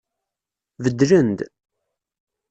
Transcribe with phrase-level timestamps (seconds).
[0.83, 1.39] Beddlen-d.